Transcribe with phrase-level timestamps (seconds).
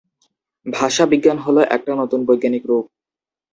[0.65, 2.85] ভাষা বিজ্ঞান হলো একটা নতুন বৈজ্ঞানিক রুপ।